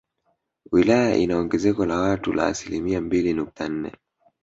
Wilaya 0.71 1.15
ina 1.15 1.37
ongezeko 1.37 1.85
la 1.85 1.95
watu 1.99 2.33
la 2.33 2.47
asilimia 2.47 3.01
mbili 3.01 3.33
nukta 3.33 3.69
nne 3.69 3.95